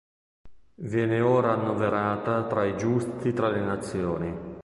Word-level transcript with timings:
Viene 0.79 1.21
ora 1.21 1.51
annoverata 1.51 2.47
tra 2.47 2.65
i 2.65 2.75
Giusti 2.75 3.33
tra 3.33 3.49
le 3.49 3.59
nazioni. 3.59 4.35